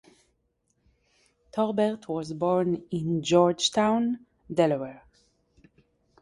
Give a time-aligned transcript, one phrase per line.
[1.51, 5.03] Torbert was born in Georgetown, Delaware.